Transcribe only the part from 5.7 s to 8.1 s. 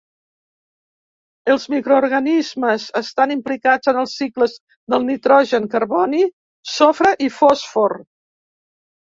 carboni, sofre i fòsfor.